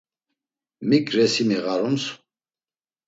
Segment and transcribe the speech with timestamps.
[0.87, 2.05] Mik resimi ğarums?